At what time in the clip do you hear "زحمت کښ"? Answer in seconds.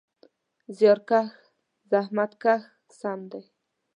1.91-2.61